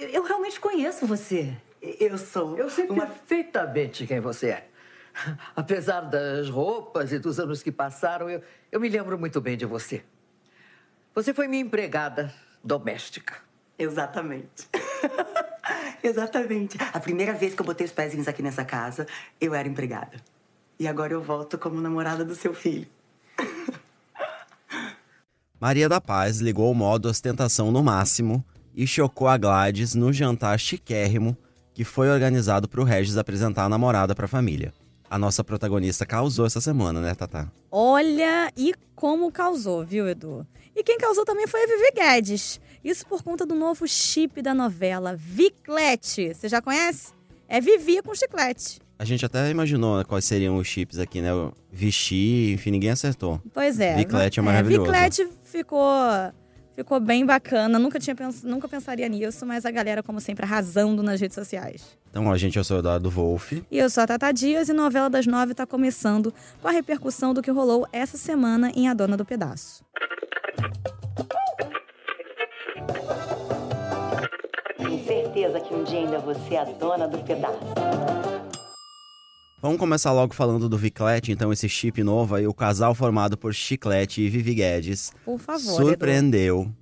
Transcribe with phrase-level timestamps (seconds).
[0.00, 1.56] eu, realmente conheço você.
[1.80, 2.56] Eu sou.
[2.56, 3.06] Eu sei uma...
[3.06, 4.68] perfeitamente quem você é.
[5.54, 9.66] Apesar das roupas e dos anos que passaram, eu, eu me lembro muito bem de
[9.66, 10.02] você.
[11.14, 12.32] Você foi minha empregada
[12.62, 13.36] doméstica.
[13.78, 14.68] Exatamente.
[16.02, 16.78] Exatamente.
[16.92, 19.06] A primeira vez que eu botei os pezinhos aqui nessa casa,
[19.40, 20.18] eu era empregada.
[20.78, 22.86] E agora eu volto como namorada do seu filho.
[25.60, 28.42] Maria da Paz ligou o modo ostentação no máximo
[28.80, 31.36] e chocou a Gladys no jantar chiquérrimo
[31.74, 34.72] que foi organizado para o Regis apresentar a namorada para a família.
[35.10, 37.52] A nossa protagonista causou essa semana, né, Tatá?
[37.70, 40.46] Olha, e como causou, viu, Edu?
[40.74, 42.58] E quem causou também foi a Vivi Guedes.
[42.82, 46.32] Isso por conta do novo chip da novela, Viclete.
[46.32, 47.12] Você já conhece?
[47.46, 48.80] É Vivi com chiclete.
[48.98, 51.30] A gente até imaginou né, quais seriam os chips aqui, né?
[51.70, 53.42] Vichy, enfim, ninguém acertou.
[53.52, 53.96] Pois é.
[53.96, 54.90] Viclete é maravilhoso.
[54.90, 55.82] É, Viclete ficou,
[56.80, 57.78] ficou bem bacana.
[57.78, 58.42] Nunca, tinha pens...
[58.42, 61.98] Nunca pensaria nisso, mas a galera, como sempre, arrasando nas redes sociais.
[62.10, 63.62] Então, a gente, eu sou o Eduardo Wolff.
[63.70, 67.34] E eu sou a Tata Dias e Novela das Nove está começando com a repercussão
[67.34, 69.84] do que rolou essa semana em A Dona do Pedaço.
[74.78, 78.19] Tenho certeza que um dia ainda você é a dona do pedaço.
[79.62, 83.52] Vamos começar logo falando do Viclete, então, esse chip novo aí, o casal formado por
[83.52, 85.12] Chiclete e Vivi Guedes.
[85.22, 85.76] Por favor.
[85.76, 86.62] Surpreendeu.
[86.62, 86.79] Edu.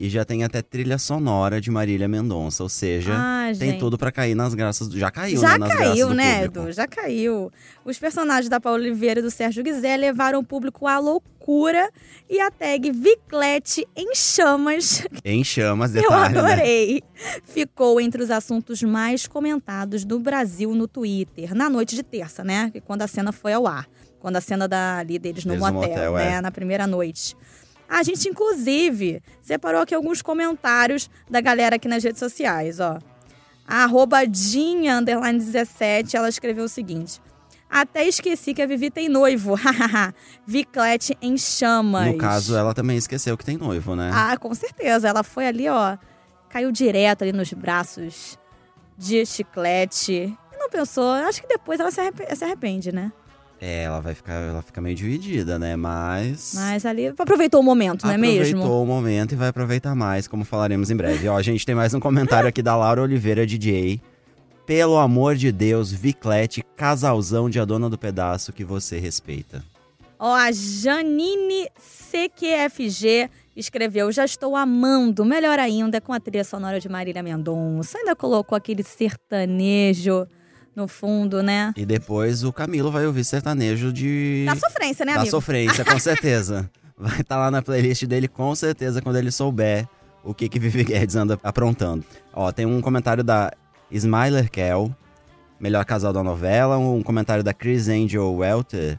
[0.00, 4.12] E já tem até trilha sonora de Marília Mendonça, ou seja, ah, tem tudo para
[4.12, 4.96] cair nas graças do.
[4.96, 5.66] Já caiu, já né?
[5.66, 6.70] Nas caiu, né, Edu?
[6.70, 7.50] Já caiu.
[7.84, 11.90] Os personagens da Paula Oliveira e do Sérgio Guizé levaram o público à loucura
[12.30, 15.04] e a tag Viclete em chamas.
[15.24, 16.52] Em chamas, detalhe, Eu né?
[16.52, 17.02] adorei.
[17.02, 17.40] Né?
[17.42, 22.70] Ficou entre os assuntos mais comentados do Brasil no Twitter, na noite de terça, né?
[22.84, 23.88] Quando a cena foi ao ar.
[24.20, 26.32] Quando a cena da, ali deles no Eles no motel, motel, né?
[26.34, 26.40] é.
[26.40, 27.36] Na primeira noite.
[27.88, 32.98] A gente, inclusive, separou aqui alguns comentários da galera aqui nas redes sociais, ó.
[33.66, 37.20] A arroba Dinha, underline 17, ela escreveu o seguinte.
[37.70, 39.54] Até esqueci que a Vivi tem noivo.
[40.46, 42.06] Viclete em chamas.
[42.06, 44.10] No caso, ela também esqueceu que tem noivo, né?
[44.12, 45.08] Ah, com certeza.
[45.08, 45.98] Ela foi ali, ó.
[46.48, 48.38] Caiu direto ali nos braços
[48.96, 50.34] de chiclete.
[50.52, 51.10] E não pensou.
[51.12, 53.12] Acho que depois ela se, arrepende, se arrepende né?
[53.60, 55.74] É, ela vai ficar, ela fica meio dividida, né?
[55.74, 56.52] Mas.
[56.54, 58.58] Mas ali aproveitou o momento, não é mesmo?
[58.58, 61.28] Aproveitou o momento e vai aproveitar mais, como falaremos em breve.
[61.28, 64.00] Ó, a gente tem mais um comentário aqui da Laura Oliveira DJ.
[64.64, 69.64] Pelo amor de Deus, Viclete, casalzão de A Dona do Pedaço que você respeita.
[70.18, 76.88] Ó, a Janine CQFG escreveu: Já estou amando, melhor ainda, com a trilha sonora de
[76.88, 77.98] Marília Mendonça.
[77.98, 80.26] Ainda colocou aquele sertanejo
[80.74, 81.72] no fundo, né?
[81.76, 84.44] E depois o Camilo vai ouvir sertanejo de.
[84.46, 85.32] Da sofrência, né, da amigo?
[85.32, 86.70] Da sofrência, com certeza.
[86.96, 89.88] Vai estar tá lá na playlist dele, com certeza, quando ele souber
[90.24, 92.04] o que que Vivi Guedes anda aprontando.
[92.32, 93.52] Ó, tem um comentário da
[93.90, 94.94] Smiler Kel,
[95.60, 96.76] melhor casal da novela.
[96.76, 98.98] Um comentário da Chris Angel Welter.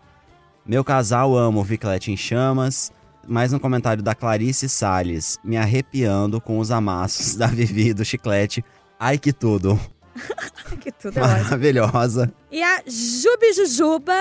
[0.66, 2.92] Meu casal amo Viclete em chamas.
[3.28, 8.64] Mais um comentário da Clarice Salles, me arrepiando com os amassos da Vivi do chiclete.
[9.00, 9.80] Ai que tudo.
[10.80, 12.32] que tudo é Maravilhosa.
[12.52, 14.18] E a Jubi Jujuba.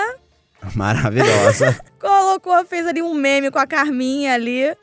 [0.75, 1.79] Maravilhosa.
[1.99, 4.75] colocou, fez ali um meme com a Carminha ali.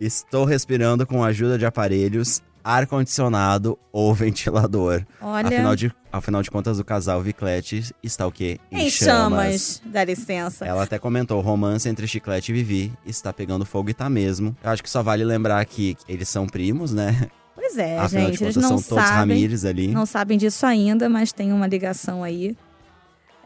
[0.00, 5.04] Estou respirando com a ajuda de aparelhos, ar-condicionado ou ventilador.
[5.20, 5.46] Olha.
[5.46, 8.58] Afinal de, afinal de contas, o casal Viclete está o quê?
[8.70, 9.30] Em, em chamas.
[9.30, 9.82] chamas.
[9.84, 10.64] Dá licença.
[10.66, 14.56] Ela até comentou: o romance entre Chiclete e Vivi está pegando fogo e tá mesmo.
[14.62, 17.28] Eu acho que só vale lembrar que eles são primos, né?
[17.72, 18.44] Pois é, Afinal gente.
[18.44, 19.48] Eles não são todos sabem.
[19.88, 22.56] Não sabem disso ainda, mas tem uma ligação aí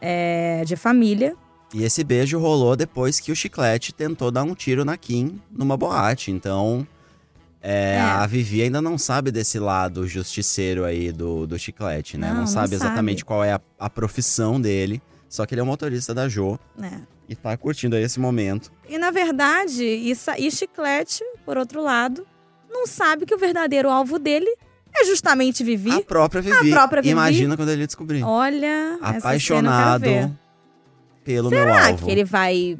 [0.01, 1.35] é, de família.
[1.73, 5.77] E esse beijo rolou depois que o Chiclete tentou dar um tiro na Kim numa
[5.77, 6.31] boate.
[6.31, 6.85] Então,
[7.61, 7.99] é, é.
[8.01, 12.27] a Vivi ainda não sabe desse lado justiceiro aí do, do Chiclete, né?
[12.27, 12.75] Não, não, não sabe sabe.
[12.75, 15.01] exatamente qual é a, a, profissão dele.
[15.29, 16.57] Só que ele é um motorista da Jo.
[16.81, 16.99] É.
[17.29, 18.71] E tá curtindo aí esse momento.
[18.87, 22.25] E na verdade, isso, e Chiclete, por outro lado,
[22.69, 24.53] não sabe que o verdadeiro alvo dele
[24.93, 25.91] é justamente Vivi.
[25.91, 26.71] A própria Vivi.
[26.71, 27.11] A própria Vivi.
[27.11, 28.23] Imagina quando ele descobrir.
[28.23, 30.35] Olha, apaixonado
[31.23, 32.05] pelo Será meu alvo.
[32.05, 32.77] que ele vai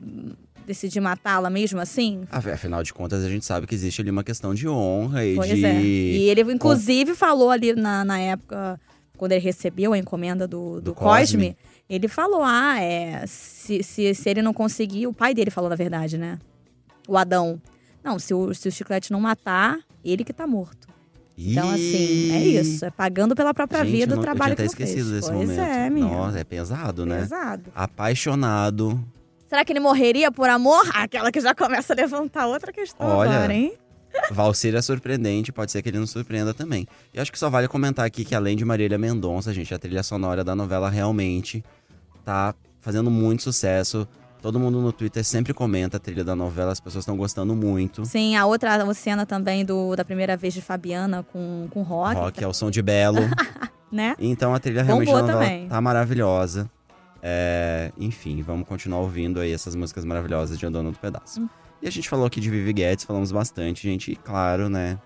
[0.66, 2.24] decidir matá-la mesmo assim?
[2.32, 5.50] Afinal de contas, a gente sabe que existe ali uma questão de honra e pois
[5.50, 5.66] de.
[5.66, 5.82] É.
[5.82, 7.18] E ele, inclusive, Com...
[7.18, 8.80] falou ali na, na época,
[9.18, 11.58] quando ele recebeu a encomenda do, do, do Cosme, Cosme,
[11.90, 13.26] ele falou: ah, é.
[13.28, 15.08] Se, se, se ele não conseguir.
[15.08, 16.38] O pai dele falou, na verdade, né?
[17.08, 17.62] O Adão.
[18.04, 20.88] Não, se o, se o chiclete não matar, ele que tá morto.
[21.38, 22.84] Então, assim, é isso.
[22.84, 25.10] É pagando pela própria Gente, vida não, o trabalho eu tinha que até não esquecido
[25.10, 25.22] fez.
[25.22, 25.70] desse pois momento.
[25.70, 26.12] é, menino.
[26.12, 27.20] Nossa, é pesado, né?
[27.20, 27.72] Pesado.
[27.76, 29.04] Apaixonado.
[29.48, 30.90] Será que ele morreria por amor?
[30.94, 33.74] Aquela que já começa a levantar outra questão Olha, agora, hein?
[34.32, 36.88] Valcir é surpreendente, pode ser que ele nos surpreenda também.
[37.14, 40.02] E acho que só vale comentar aqui que além de Marília Mendonça, gente, a trilha
[40.02, 41.64] sonora da novela realmente
[42.26, 44.08] tá fazendo muito sucesso.
[44.48, 48.06] Todo mundo no Twitter sempre comenta a trilha da novela, as pessoas estão gostando muito.
[48.06, 52.44] Sim, a outra cena também do, da primeira vez de Fabiana com, com rock, Rock
[52.46, 53.20] é o som de Belo.
[53.92, 54.16] né?
[54.18, 55.68] Então a trilha realmente da novela também.
[55.68, 56.72] tá maravilhosa.
[57.22, 61.42] É, enfim, vamos continuar ouvindo aí essas músicas maravilhosas de Andando do Pedaço.
[61.42, 61.50] Hum.
[61.82, 64.14] E a gente falou aqui de Vivi Guedes, falamos bastante, gente.
[64.14, 64.98] E claro, né,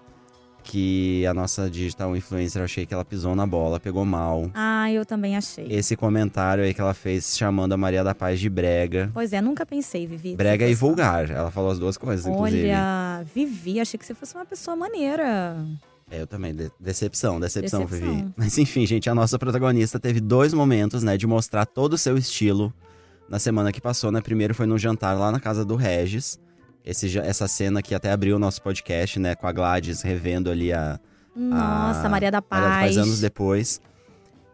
[0.71, 4.49] que a nossa digital influencer, achei que ela pisou na bola, pegou mal.
[4.53, 5.67] Ah, eu também achei.
[5.69, 9.09] Esse comentário aí que ela fez chamando a Maria da Paz de brega.
[9.13, 10.33] Pois é, nunca pensei, Vivi.
[10.33, 11.29] Brega e vulgar.
[11.29, 12.69] Ela falou as duas coisas, inclusive.
[12.69, 15.57] Olha, Vivi, achei que você fosse uma pessoa maneira.
[16.09, 16.55] É, eu também.
[16.55, 18.15] De- decepção, decepção, Decepção.
[18.15, 18.33] Vivi.
[18.37, 22.17] Mas enfim, gente, a nossa protagonista teve dois momentos, né, de mostrar todo o seu
[22.17, 22.73] estilo
[23.27, 24.21] na semana que passou, né?
[24.21, 26.39] Primeiro foi num jantar lá na casa do Regis.
[26.85, 29.35] Esse, essa cena que até abriu o nosso podcast, né?
[29.35, 30.99] Com a Gladys revendo ali a.
[31.35, 32.61] Nossa, a Maria da Paz.
[32.61, 33.81] Maria da Paz anos depois.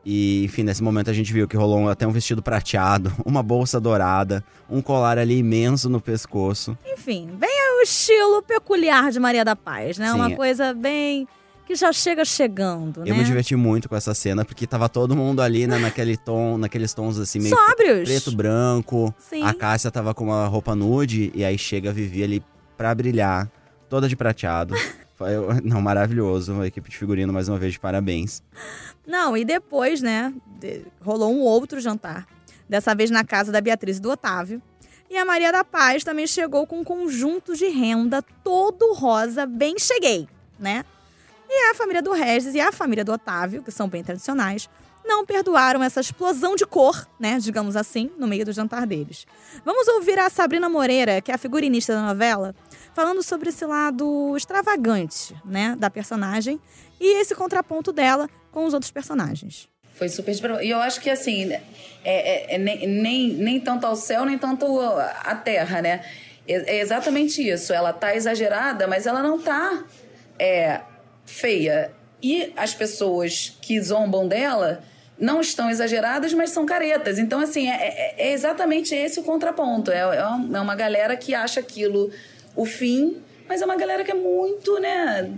[0.09, 3.77] E, enfim, nesse momento a gente viu que rolou até um vestido prateado, uma bolsa
[3.77, 6.77] dourada, um colar ali imenso no pescoço.
[6.85, 10.09] Enfim, bem o estilo peculiar de Maria da Paz, né?
[10.09, 10.35] Sim, Uma é.
[10.35, 11.27] coisa bem.
[11.67, 13.11] Que já chega chegando, né?
[13.11, 16.57] Eu me diverti muito com essa cena, porque tava todo mundo ali, né, naquele tom,
[16.57, 18.07] naqueles tons assim, meio Sóbrios.
[18.07, 19.13] preto, branco.
[19.19, 19.43] Sim.
[19.43, 22.43] A Cássia tava com uma roupa nude, e aí chega a Vivi ali
[22.77, 23.51] pra brilhar,
[23.89, 24.73] toda de prateado.
[25.15, 25.31] Foi,
[25.63, 26.61] não, maravilhoso.
[26.61, 28.41] A equipe de figurino, mais uma vez, de parabéns.
[29.05, 30.33] Não, e depois, né,
[31.01, 32.25] rolou um outro jantar.
[32.69, 34.61] Dessa vez na casa da Beatriz e do Otávio.
[35.09, 39.77] E a Maria da Paz também chegou com um conjunto de renda todo rosa, bem
[39.79, 40.27] cheguei,
[40.59, 40.85] né?
[41.49, 44.69] E a família do Regis e a família do Otávio, que são bem tradicionais,
[45.05, 49.25] não perdoaram essa explosão de cor, né, digamos assim, no meio do jantar deles.
[49.63, 52.53] Vamos ouvir a Sabrina Moreira, que é a figurinista da novela,
[52.93, 56.59] falando sobre esse lado extravagante, né, da personagem
[56.99, 59.69] e esse contraponto dela com os outros personagens.
[59.93, 60.61] Foi super.
[60.61, 61.61] E eu acho que assim, é,
[62.03, 64.65] é- é nem, nem, nem tanto ao céu, nem tanto
[65.23, 66.03] à terra, né?
[66.47, 67.73] É, é exatamente isso.
[67.73, 69.83] Ela tá exagerada, mas ela não tá
[70.37, 70.81] é,
[71.27, 71.91] feia.
[72.23, 74.81] E as pessoas que zombam dela
[75.19, 77.19] não estão exageradas, mas são caretas.
[77.19, 79.91] Então, assim, é, é- é exatamente esse o contraponto.
[79.91, 82.09] É, é uma- é uma galera que acha aquilo
[82.55, 85.29] o fim, mas é uma galera que é muito, né?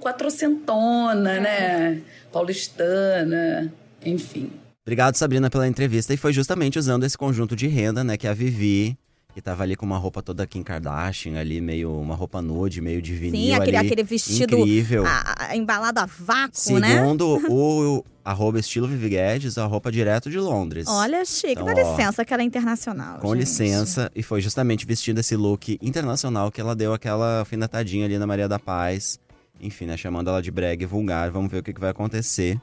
[0.00, 2.00] Quatrocentona, né?
[2.32, 3.72] Paulistana,
[4.04, 4.50] enfim.
[4.84, 6.14] Obrigado, Sabrina, pela entrevista.
[6.14, 8.96] E foi justamente usando esse conjunto de renda, né, que a Vivi,
[9.36, 13.02] que tava ali com uma roupa toda Kim Kardashian, ali meio uma roupa nude, meio
[13.02, 15.04] de vinil Sim, aquele, ali, aquele vestido incrível.
[15.04, 16.94] a- a- embalado a vácuo, né?
[16.96, 20.86] Segundo o arroba estilo Vivi Guedes, a roupa direto de Londres.
[20.88, 21.52] Olha, chique.
[21.52, 23.18] Então, Dá ó, licença, que ela é internacional.
[23.18, 23.40] Com gente.
[23.40, 28.26] licença, e foi justamente vestindo esse look internacional que ela deu aquela alfinetadinha ali na
[28.26, 29.20] Maria da Paz.
[29.60, 29.98] Enfim, né?
[29.98, 31.30] Chamando ela de brega e vulgar.
[31.30, 32.58] Vamos ver o que, que vai acontecer.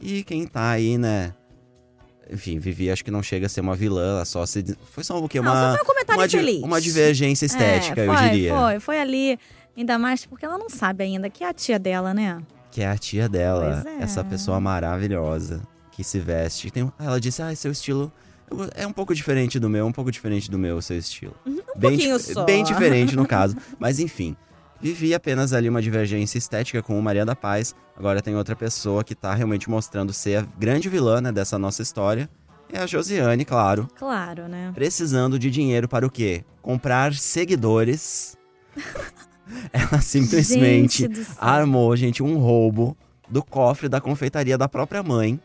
[0.00, 1.34] E quem tá aí, né?
[2.30, 4.76] Enfim, Vivi acho que não chega a ser uma vilã, ela só se.
[4.92, 5.40] Foi só o quê?
[5.40, 8.54] Não, Uma, um comentário uma, di- uma divergência estética, é, eu foi, diria.
[8.54, 9.38] Foi, foi ali.
[9.76, 12.42] Ainda mais porque ela não sabe ainda que é a tia dela, né?
[12.70, 14.02] Que é a tia dela, é.
[14.02, 15.62] essa pessoa maravilhosa
[15.92, 16.70] que se veste.
[16.70, 18.10] Tem, ela disse: Ah, seu estilo
[18.50, 21.34] eu- é um pouco diferente do meu, um pouco diferente do meu, seu estilo.
[21.46, 22.44] Um bem, pouquinho só.
[22.44, 23.56] bem diferente no caso.
[23.78, 24.36] Mas enfim,
[24.80, 27.74] vivi apenas ali uma divergência estética com o Maria da Paz.
[27.96, 31.82] Agora tem outra pessoa que tá realmente mostrando ser a grande vilã né, dessa nossa
[31.82, 32.28] história.
[32.72, 33.88] É a Josiane, claro.
[33.96, 34.72] Claro, né?
[34.74, 36.44] Precisando de dinheiro para o quê?
[36.60, 38.36] Comprar seguidores.
[39.72, 42.96] Ela simplesmente Gente armou, gente, um roubo
[43.28, 45.40] do cofre da confeitaria da própria mãe.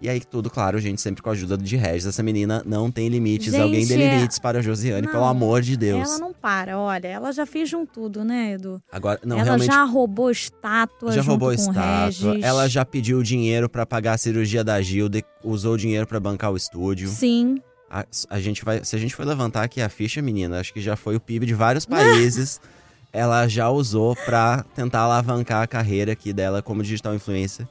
[0.00, 2.06] E aí, tudo, claro, gente, sempre com a ajuda de Regis.
[2.06, 3.50] Essa menina não tem limites.
[3.52, 6.06] Gente, Alguém dê é- limites para a Josiane, Não, pelo amor de Deus.
[6.06, 7.08] Ela não para, olha.
[7.08, 8.80] Ela já fez um tudo, né, Edu?
[8.92, 9.66] Agora, não, ela realmente.
[9.66, 12.32] já roubou estátua já roubou estátua.
[12.32, 12.44] Regis.
[12.44, 16.56] Ela já pediu dinheiro para pagar a cirurgia da Gilda, usou dinheiro para bancar o
[16.56, 17.08] estúdio.
[17.08, 17.60] Sim.
[17.90, 20.80] A, a gente vai, se a gente for levantar aqui a ficha, menina, acho que
[20.80, 22.60] já foi o PIB de vários países.
[23.12, 27.66] ela já usou pra tentar alavancar a carreira aqui dela como digital influencer.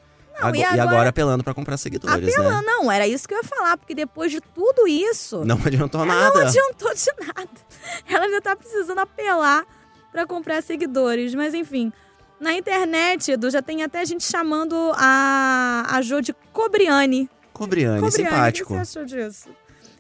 [0.52, 0.84] Não, e e, agora...
[0.84, 2.62] agora- apelando pra comprar seguidores, Apelando, né?
[2.66, 6.34] não, era isso que eu ia falar, porque depois de tudo isso, Não adiantou nada.
[6.40, 7.50] não adiantou de nada.
[8.10, 9.66] Ela ainda tá precisando apelar
[10.12, 11.34] pra comprar seguidores.
[11.36, 11.92] Mas enfim,
[12.40, 17.30] na internet, Edu, já tem até gente chamando a, a Jo de Cobriane.
[17.54, 18.74] Cobriane, Cobriane, simpático.
[18.74, 19.50] O que você achou disso?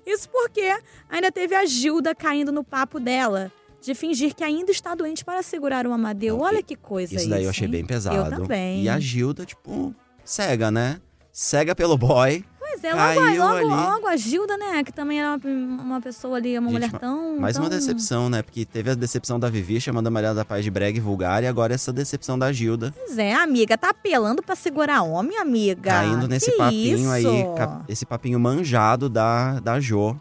[0.05, 0.77] Isso porque
[1.09, 3.51] ainda teve a Gilda caindo no papo dela.
[3.81, 6.39] De fingir que ainda está doente para segurar o Amadeu.
[6.39, 7.71] Olha que coisa Isso daí eu isso, achei hein?
[7.71, 8.15] bem pesado.
[8.15, 8.81] Eu também.
[8.83, 9.93] E a Gilda, tipo,
[10.25, 10.99] cega, né?
[11.31, 12.43] Cega pelo boy.
[12.59, 13.65] Pois é, logo, Caiu logo, ali.
[13.65, 14.83] logo a Gilda, né?
[14.83, 17.37] Que também era uma, uma pessoa ali, uma Gente, mulher tão.
[17.39, 18.41] Mais uma tão- decepção, né?
[18.41, 21.43] Porque teve a decepção da Vivi chamando a Maria da Paz de brega e vulgar,
[21.43, 22.93] e agora essa decepção da Gilda.
[22.97, 25.91] Pois é, amiga, tá apelando pra segurar homem, amiga.
[25.91, 27.53] caindo nesse Que papinho aí, isso?
[27.55, 30.19] cap- esse papinho manjado da, da Jo.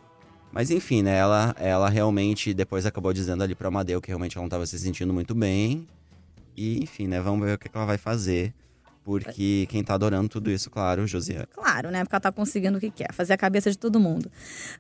[0.53, 1.17] Mas enfim, né?
[1.17, 4.79] Ela, ela realmente depois acabou dizendo ali pro Amadeu que realmente ela não tava se
[4.79, 5.89] sentindo muito bem.
[6.57, 7.21] E enfim, né?
[7.21, 8.55] Vamos ver o que, que ela vai fazer.
[9.05, 11.47] Porque quem tá adorando tudo isso, claro, Josiane.
[11.53, 12.03] Claro, né?
[12.03, 14.33] Porque ela tá conseguindo o que quer, fazer a cabeça de todo mundo.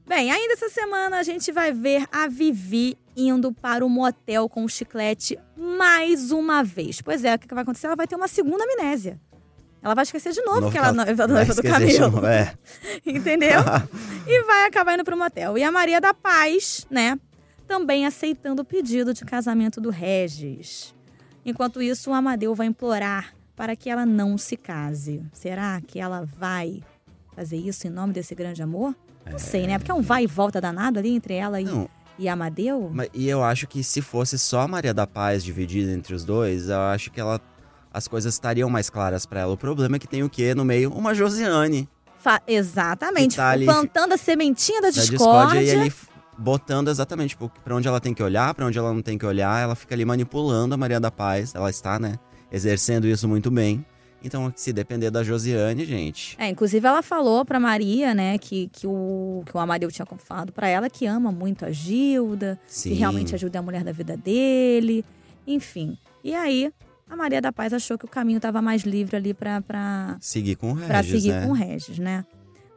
[0.07, 4.64] Bem, ainda essa semana a gente vai ver a Vivi indo para o motel com
[4.64, 7.02] o chiclete mais uma vez.
[7.02, 7.87] Pois é, o que vai acontecer?
[7.87, 9.21] Ela vai ter uma segunda amnésia.
[9.83, 12.26] Ela vai esquecer de novo, Novo que ela é noiva noiva do Camilo.
[12.26, 12.54] É.
[13.04, 13.61] Entendeu?
[14.26, 15.59] e vai acabar indo pro motel.
[15.59, 17.21] E a Maria da Paz, né?
[17.69, 20.95] Também aceitando o pedido de casamento do Regis.
[21.45, 25.23] Enquanto isso, o Amadeu vai implorar para que ela não se case.
[25.32, 26.82] Será que ela vai
[27.34, 28.94] fazer isso em nome desse grande amor?
[29.30, 29.78] Não sei, né?
[29.78, 32.90] Porque é um vai e volta danado ali entre ela e, Não, e Amadeu.
[32.92, 36.25] mas- e eu acho que se fosse só a Maria da Paz dividida entre os
[36.25, 37.40] dois, eu acho que ela
[37.92, 39.52] as coisas estariam mais claras pra ela.
[39.52, 40.92] O problema é que tem o quê no meio?
[40.92, 43.37] Uma Josiane Fa- Exatamente.
[43.37, 45.61] Tá ali- plantando a sementinha da da discórdia.
[45.61, 45.92] discórdia e ali
[46.37, 49.25] botando exatamente tipo, pra onde ela tem que olhar, pra onde ela não tem que
[49.25, 49.62] olhar.
[49.62, 51.54] Ela fica ali manipulando a Maria da Paz.
[51.54, 52.18] Ela está, né,
[52.54, 53.84] exercendo isso muito bem.
[54.23, 58.87] Então, se depender da Josiane, gente, É, inclusive ela falou pra Maria, né, que, que,
[58.87, 62.90] o, que o Amadeu tinha falado pra ela que ama muito a Gilda, sim.
[62.90, 65.04] que realmente a Gilda é a mulher da vida dele,
[65.46, 65.99] enfim.
[66.23, 66.73] E aí,
[67.11, 70.56] a Maria da Paz achou que o caminho tava mais livre ali pra, pra, seguir
[70.56, 71.44] com o Regis, pra seguir né?
[71.44, 72.25] com o Regis, né?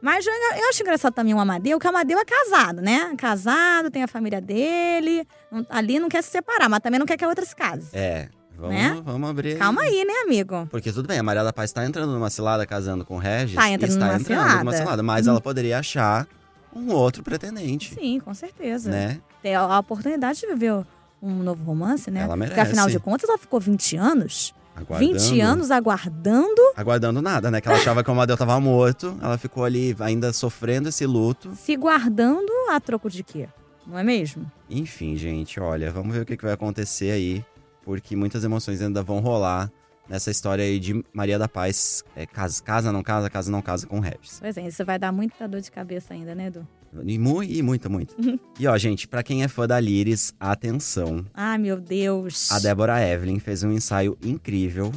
[0.02, 3.14] Mas eu, eu acho engraçado também o Amadeu, que o Amadeu é casado, né?
[3.16, 5.26] Casado, tem a família dele,
[5.70, 7.88] ali não quer se separar, mas também não quer que a outra se case.
[7.94, 9.02] É, vamos, Né?
[9.04, 9.56] vamos abrir.
[9.58, 10.66] Calma aí, né, amigo?
[10.70, 13.54] Porque tudo bem, a Maria da Paz tá entrando numa cilada casando com o Regis.
[13.56, 14.58] Tá entrando está numa entrando cilada.
[14.64, 15.02] numa cilada.
[15.02, 16.26] Mas ela poderia achar
[16.74, 18.90] um outro pretendente, Sim, com certeza.
[18.90, 19.20] né?
[19.42, 20.84] ter a oportunidade de viver
[21.22, 22.22] um novo romance, né?
[22.22, 22.98] Ela Porque afinal merece.
[22.98, 24.54] de contas ela ficou 20 anos.
[24.76, 25.12] Aguardando.
[25.18, 27.60] 20 anos aguardando, Aguardando nada, né?
[27.60, 29.16] Que ela achava que o Amadeu tava morto.
[29.20, 31.52] Ela ficou ali ainda sofrendo esse luto.
[31.56, 33.48] se guardando a troco de quê?
[33.84, 34.50] Não é mesmo?
[34.70, 37.44] Enfim, gente, olha, vamos ver o que vai acontecer aí.
[37.88, 39.72] Porque muitas emoções ainda vão rolar
[40.06, 42.04] nessa história aí de Maria da Paz.
[42.14, 44.36] É, casa, casa, não casa, casa, não casa com o Regis.
[44.38, 46.68] Pois é, isso vai dar muita dor de cabeça ainda, né, Edu?
[47.02, 48.14] E, mu e muita, muito.
[48.60, 51.24] e ó, gente, pra quem é fã da Liris, atenção.
[51.32, 52.52] Ai, meu Deus.
[52.52, 54.92] A Débora Evelyn fez um ensaio incrível,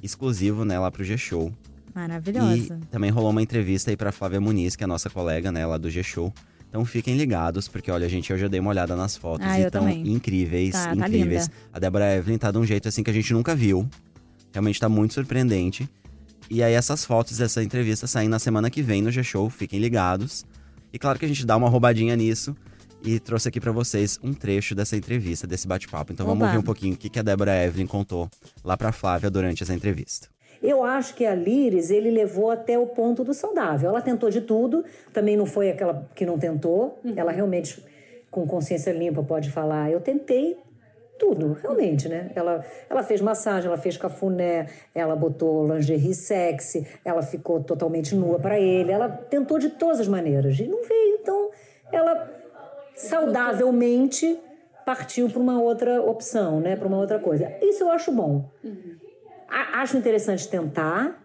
[0.00, 1.52] exclusivo, né, lá pro G-Show.
[1.92, 2.78] Maravilhosa.
[2.80, 5.66] E também rolou uma entrevista aí pra Flávia Muniz, que é a nossa colega, né,
[5.66, 6.32] lá do G-Show.
[6.76, 9.62] Então fiquem ligados, porque olha, gente, eu já dei uma olhada nas fotos Ah, e
[9.64, 11.44] estão incríveis, Tá, tá incríveis.
[11.46, 11.52] linda.
[11.72, 13.88] a Débora Evelyn tá de um jeito assim que a gente nunca viu.
[14.52, 15.88] Realmente tá muito surpreendente.
[16.50, 20.44] E aí essas fotos dessa entrevista saem na semana que vem no G-Show, fiquem ligados.
[20.92, 22.54] E claro que a gente dá uma roubadinha nisso
[23.02, 26.12] e trouxe aqui pra vocês um trecho dessa entrevista, desse bate-papo.
[26.12, 26.48] Então vamos Oba.
[26.48, 28.28] ouvir um pouquinho o que que a Débora Evelyn contou
[28.62, 30.28] lá pra Flávia durante essa entrevista.
[30.62, 33.88] Eu acho que a Liris ele levou até o ponto do saudável.
[33.90, 36.98] Ela tentou de tudo, também não foi aquela que não tentou.
[37.16, 37.84] Ela realmente,
[38.30, 40.56] com consciência limpa, pode falar: eu tentei
[41.18, 42.30] tudo, realmente, né?
[42.34, 48.38] Ela, ela fez massagem, ela fez cafuné, ela botou lingerie sexy, ela ficou totalmente nua
[48.38, 48.92] para ele.
[48.92, 51.18] Ela tentou de todas as maneiras e não veio.
[51.20, 51.50] Então,
[51.90, 52.30] ela
[52.94, 54.38] saudavelmente
[54.84, 56.76] partiu para uma outra opção, né?
[56.76, 57.50] Para uma outra coisa.
[57.62, 58.44] Isso eu acho bom.
[58.64, 59.05] A-
[59.48, 61.24] Acho interessante tentar,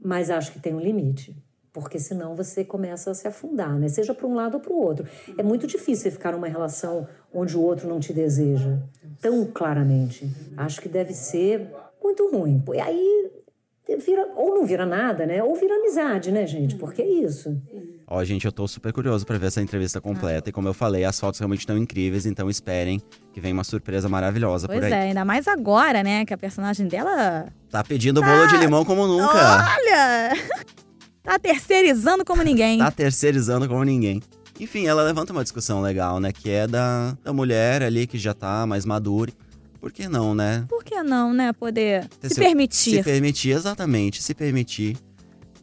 [0.00, 1.36] mas acho que tem um limite.
[1.72, 3.88] Porque senão você começa a se afundar, né?
[3.88, 5.08] Seja para um lado ou para o outro.
[5.36, 8.78] É muito difícil ficar numa relação onde o outro não te deseja
[9.20, 10.30] tão claramente.
[10.56, 11.68] Acho que deve ser
[12.00, 12.62] muito ruim.
[12.72, 13.30] E aí
[13.98, 15.42] vira, ou não vira nada, né?
[15.42, 16.76] Ou vira amizade, né, gente?
[16.76, 17.60] Porque é isso.
[18.06, 20.50] Ó, gente, eu tô super curioso pra ver essa entrevista completa.
[20.50, 23.00] E como eu falei, as fotos realmente estão incríveis, então esperem
[23.32, 24.92] que vem uma surpresa maravilhosa Pois por aí.
[24.92, 26.24] é, ainda mais agora, né?
[26.26, 27.46] Que a personagem dela.
[27.70, 29.64] Tá pedindo bolo de limão como nunca.
[29.76, 30.32] Olha!
[31.24, 32.78] tá terceirizando como ninguém.
[32.78, 34.22] Tá terceirizando como ninguém.
[34.60, 36.30] Enfim, ela levanta uma discussão legal, né?
[36.30, 39.32] Que é da, da mulher ali que já tá mais madura.
[39.80, 40.64] Por que não, né?
[40.68, 41.52] Por que não, né?
[41.52, 42.96] Poder se seu- permitir.
[42.98, 44.96] Se permitir, exatamente, se permitir.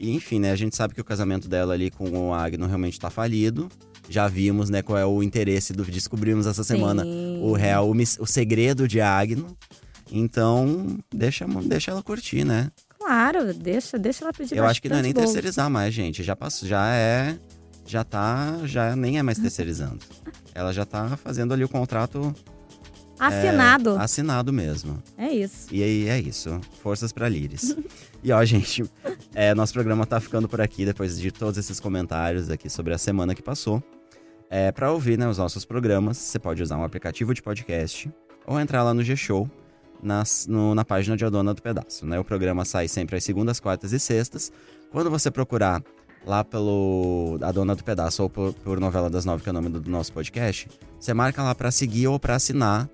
[0.01, 0.51] E enfim, né?
[0.51, 3.69] A gente sabe que o casamento dela ali com o Agno realmente tá falido.
[4.09, 5.83] Já vimos, né, qual é o interesse do.
[5.85, 7.39] Descobrimos essa semana Sim.
[7.39, 9.55] o real, o, o segredo de Agno.
[10.11, 12.71] Então, deixa, deixa ela curtir, né?
[12.97, 15.33] Claro, deixa, deixa ela pedir Eu acho que não é nem bastante bolo.
[15.35, 16.23] terceirizar mais, gente.
[16.23, 17.37] Já passou, já é.
[17.85, 18.57] Já tá.
[18.65, 19.99] Já nem é mais terceirizando.
[20.55, 22.33] Ela já tá fazendo ali o contrato
[23.21, 23.97] Assinado.
[23.97, 25.01] É, assinado mesmo.
[25.15, 25.67] É isso.
[25.71, 26.59] E aí é isso.
[26.81, 27.75] Forças pra Liris.
[28.23, 28.83] e ó, gente,
[29.35, 32.97] é, nosso programa tá ficando por aqui depois de todos esses comentários aqui sobre a
[32.97, 33.83] semana que passou.
[34.49, 38.11] É, para ouvir né, os nossos programas, você pode usar um aplicativo de podcast
[38.45, 39.47] ou entrar lá no G-Show,
[40.01, 42.07] nas, no, na página de A Dona do Pedaço.
[42.07, 42.19] Né?
[42.19, 44.51] O programa sai sempre às segundas, quartas e sextas.
[44.91, 45.83] Quando você procurar
[46.25, 49.53] lá pelo A Dona do Pedaço ou por, por Novela das Nove, que é o
[49.53, 50.67] nome do, do nosso podcast,
[50.99, 52.89] você marca lá para seguir ou para assinar.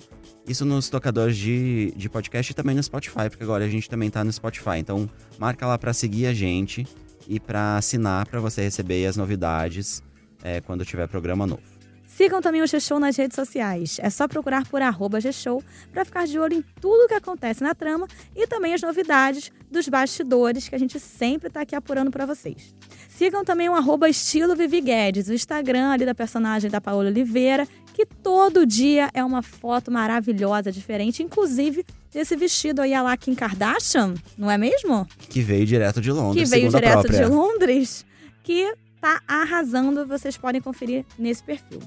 [0.47, 4.09] Isso nos tocadores de, de podcast e também no Spotify, porque agora a gente também
[4.09, 4.77] tá no Spotify.
[4.77, 6.87] Então, marca lá para seguir a gente
[7.27, 10.01] e para assinar para você receber as novidades
[10.41, 11.77] é, quando tiver programa novo.
[12.05, 13.99] Sigam também o G-Show nas redes sociais.
[14.01, 15.61] É só procurar por arroba G-Show
[15.91, 19.51] para ficar de olho em tudo o que acontece na trama e também as novidades
[19.69, 22.73] dos bastidores que a gente sempre está aqui apurando para vocês.
[23.09, 27.67] Sigam também o arroba estilo Vivi Guedes, o Instagram ali da personagem da Paola Oliveira,
[27.97, 33.33] que todo dia é uma foto maravilhosa, diferente, inclusive desse vestido aí a lá Kim
[33.33, 35.07] Kardashian, não é mesmo?
[35.27, 37.25] Que veio direto de Londres, Que veio direto própria.
[37.25, 38.05] de Londres,
[38.43, 41.81] que tá arrasando, vocês podem conferir nesse perfil.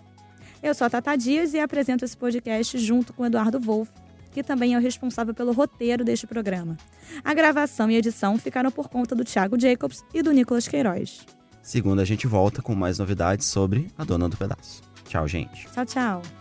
[0.61, 3.93] Eu sou a Tata Dias e apresento esse podcast junto com o Eduardo Wolff,
[4.33, 6.77] que também é o responsável pelo roteiro deste programa.
[7.23, 11.25] A gravação e edição ficaram por conta do Thiago Jacobs e do Nicolas Queiroz.
[11.63, 14.90] Segunda a gente volta com mais novidades sobre a Dona do Pedaço.
[15.11, 15.67] Tchau, gente.
[15.75, 16.40] Tchau, tchau.